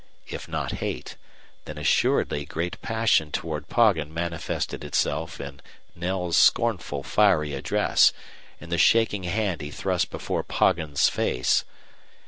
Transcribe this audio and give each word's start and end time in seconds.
If 0.27 0.47
not 0.47 0.71
hate, 0.79 1.15
then 1.65 1.77
assuredly 1.77 2.43
great 2.43 2.81
passion 2.81 3.31
toward 3.31 3.67
Poggin 3.69 4.11
manifested 4.11 4.83
itself 4.83 5.39
in 5.39 5.61
Knell's 5.95 6.37
scornful, 6.37 7.03
fiery 7.03 7.53
address, 7.53 8.11
in 8.59 8.71
the 8.71 8.79
shaking 8.79 9.25
hand 9.25 9.61
he 9.61 9.69
thrust 9.69 10.09
before 10.09 10.41
Poggin's 10.43 11.07
face. 11.07 11.65